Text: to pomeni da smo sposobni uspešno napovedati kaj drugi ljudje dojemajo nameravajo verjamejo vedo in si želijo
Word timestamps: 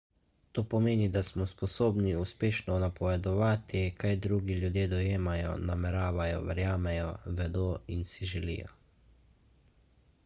to 0.57 0.61
pomeni 0.69 1.09
da 1.15 1.21
smo 1.25 1.45
sposobni 1.51 2.15
uspešno 2.21 2.77
napovedati 2.83 3.83
kaj 3.97 4.15
drugi 4.23 4.57
ljudje 4.63 4.87
dojemajo 4.95 5.53
nameravajo 5.71 6.41
verjamejo 6.49 7.15
vedo 7.43 7.69
in 7.99 8.05
si 8.15 8.33
želijo 8.35 8.75